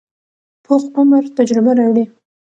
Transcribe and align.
پوخ 0.65 0.83
عمر 0.97 1.23
تجربه 1.37 1.71
راوړي 1.79 2.05